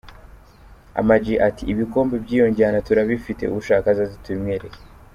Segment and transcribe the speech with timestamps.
[0.99, 4.79] Ama G ati ``Ibikombe by’iyo njyana turabifite, ushaka azaze tubimwereke.